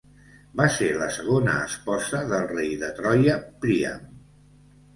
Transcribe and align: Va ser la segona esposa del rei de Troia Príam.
Va 0.61 0.65
ser 0.75 0.87
la 1.01 1.09
segona 1.17 1.53
esposa 1.67 2.23
del 2.33 2.49
rei 2.55 2.73
de 2.87 2.91
Troia 3.03 3.39
Príam. 3.67 4.05